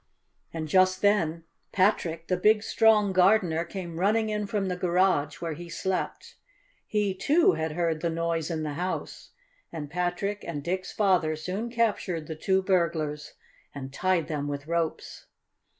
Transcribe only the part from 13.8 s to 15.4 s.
tied them with ropes.